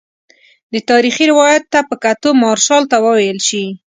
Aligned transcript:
دې 0.71 0.79
تاریخي 0.89 1.25
روایت 1.31 1.63
ته 1.73 1.79
په 1.89 1.95
کتو 2.03 2.29
مارشال 2.43 2.83
ته 2.91 2.97
وویل 3.05 3.39
شي. 3.47 3.65